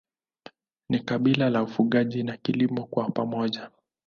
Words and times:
Ni 0.89 0.99
kabila 0.99 1.49
la 1.49 1.63
ufugaji 1.63 2.23
na 2.23 2.37
kilimo 2.37 2.83
kwa 2.85 3.11
pamoja. 3.11 3.69